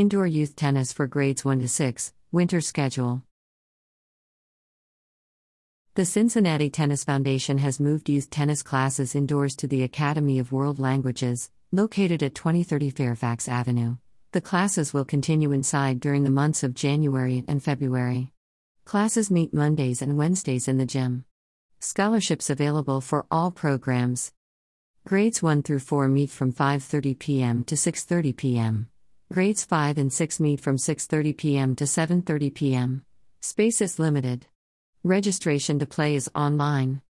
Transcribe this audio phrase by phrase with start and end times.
[0.00, 3.22] Indoor youth tennis for grades 1 to 6, winter schedule.
[5.94, 10.78] The Cincinnati Tennis Foundation has moved youth tennis classes indoors to the Academy of World
[10.78, 13.98] Languages, located at 2030 Fairfax Avenue.
[14.32, 18.32] The classes will continue inside during the months of January and February.
[18.86, 21.26] Classes meet Mondays and Wednesdays in the gym.
[21.78, 24.32] Scholarships available for all programs.
[25.06, 27.64] Grades 1 through 4 meet from 5:30 p.m.
[27.64, 28.89] to 6:30 p.m.
[29.32, 31.76] Grades 5 and 6 meet from 6:30 p.m.
[31.76, 33.04] to 7:30 p.m.
[33.40, 34.48] Space is limited.
[35.04, 37.00] Registration to play is online.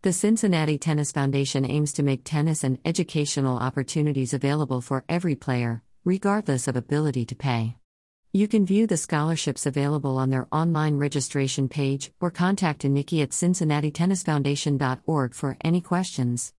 [0.00, 5.82] The Cincinnati Tennis Foundation aims to make tennis and educational opportunities available for every player,
[6.02, 7.76] regardless of ability to pay.
[8.32, 13.32] You can view the scholarships available on their online registration page or contact Nikki at
[13.32, 16.54] cincinnatitennisfoundation.org for any questions.